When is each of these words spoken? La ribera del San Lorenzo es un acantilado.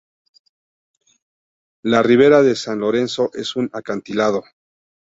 La 1.83 2.01
ribera 2.01 2.41
del 2.41 2.55
San 2.55 2.79
Lorenzo 2.79 3.29
es 3.35 3.55
un 3.55 3.69
acantilado. 3.71 4.43